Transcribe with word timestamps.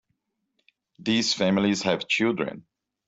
These 0.97 1.35
families 1.35 1.83
have 1.83 2.07
children. 2.07 2.65